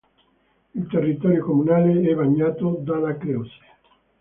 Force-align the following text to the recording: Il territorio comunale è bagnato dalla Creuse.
Il 0.73 0.87
territorio 0.87 1.45
comunale 1.45 2.01
è 2.09 2.15
bagnato 2.15 2.79
dalla 2.81 3.15
Creuse. 3.17 3.63